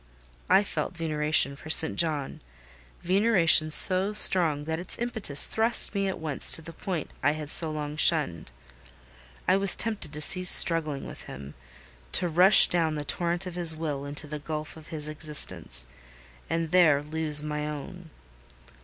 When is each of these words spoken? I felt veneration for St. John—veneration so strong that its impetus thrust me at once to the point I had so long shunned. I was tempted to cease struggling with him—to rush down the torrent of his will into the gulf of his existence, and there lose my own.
I 0.49 0.63
felt 0.63 0.97
veneration 0.97 1.55
for 1.55 1.69
St. 1.69 1.95
John—veneration 1.95 3.69
so 3.69 4.13
strong 4.13 4.63
that 4.65 4.79
its 4.79 4.97
impetus 4.97 5.45
thrust 5.45 5.93
me 5.93 6.07
at 6.07 6.17
once 6.17 6.49
to 6.53 6.63
the 6.63 6.73
point 6.73 7.11
I 7.21 7.33
had 7.33 7.51
so 7.51 7.69
long 7.69 7.97
shunned. 7.97 8.49
I 9.47 9.57
was 9.57 9.75
tempted 9.75 10.11
to 10.11 10.19
cease 10.19 10.49
struggling 10.49 11.05
with 11.05 11.25
him—to 11.25 12.27
rush 12.29 12.67
down 12.67 12.95
the 12.95 13.05
torrent 13.05 13.45
of 13.45 13.53
his 13.53 13.75
will 13.75 14.05
into 14.05 14.25
the 14.25 14.39
gulf 14.39 14.75
of 14.75 14.87
his 14.87 15.07
existence, 15.07 15.85
and 16.49 16.71
there 16.71 17.03
lose 17.03 17.43
my 17.43 17.67
own. 17.67 18.09